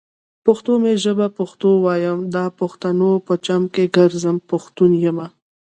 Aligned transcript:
پښتو 0.45 0.71
می 0.81 0.93
ژبه 1.03 1.27
پښتو 1.39 1.69
وايم، 1.85 2.19
دا 2.35 2.45
پښتنو 2.59 3.11
په 3.27 3.33
چم 3.45 3.61
کې 3.73 3.83
ګرځم، 3.97 4.37
پښتون 4.49 4.91
يمه 5.05 5.27